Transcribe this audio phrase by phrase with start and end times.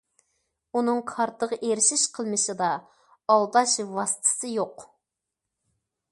[0.77, 2.69] ئۇنىڭ كارتىغا ئېرىشىش قىلمىشىدا
[3.33, 4.87] ئالداش ۋاسىتىسى يوق.